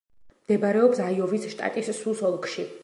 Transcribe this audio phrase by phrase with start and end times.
[0.45, 2.69] მდებარეობს აიოვის შტატის სუს ოლქში.